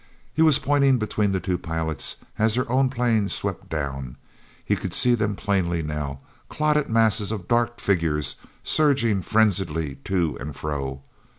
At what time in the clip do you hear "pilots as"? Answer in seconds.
1.59-2.55